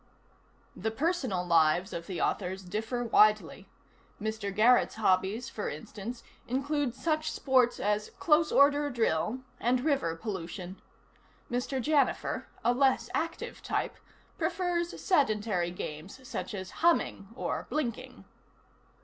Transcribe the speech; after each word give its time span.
The 0.75 0.89
personal 0.89 1.45
lives 1.45 1.93
of 1.93 2.07
the 2.07 2.19
authors 2.19 2.63
differ 2.63 3.03
widely. 3.03 3.69
Mr. 4.19 4.51
Garrett's 4.51 4.95
hobbies, 4.95 5.47
for 5.47 5.69
instance, 5.69 6.23
include 6.47 6.95
such 6.95 7.31
sports 7.31 7.79
as 7.79 8.09
close 8.17 8.51
order 8.51 8.89
drill 8.89 9.41
and 9.59 9.81
river 9.85 10.15
pollution. 10.15 10.81
Mr. 11.51 11.79
Janifer, 11.79 12.45
a 12.63 12.73
less 12.73 13.11
active 13.13 13.61
type, 13.61 13.97
prefers 14.39 14.99
sedentary 14.99 15.69
games 15.69 16.27
such 16.27 16.55
as 16.55 16.71
humming 16.81 17.27
or 17.35 17.67
blinking. 17.69 18.25